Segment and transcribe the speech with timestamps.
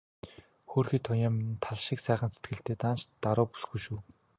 [0.69, 3.99] Хөөрхий Туяа минь тал шиг сайхан сэтгэлтэй, даанч даруу бүсгүй шүү.